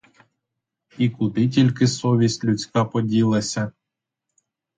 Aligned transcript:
І 0.97 1.09
куди 1.09 1.49
тільки 1.49 1.87
совість 1.87 2.43
людська 2.43 2.85
поділася? 2.85 3.71